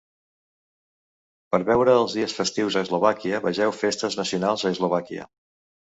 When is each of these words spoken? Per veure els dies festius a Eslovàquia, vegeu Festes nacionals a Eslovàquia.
Per 1.55 1.59
veure 1.67 1.93
els 1.97 2.17
dies 2.19 2.35
festius 2.37 2.77
a 2.79 2.83
Eslovàquia, 2.87 3.43
vegeu 3.47 3.75
Festes 3.85 4.19
nacionals 4.23 4.65
a 4.67 4.73
Eslovàquia. 4.79 5.29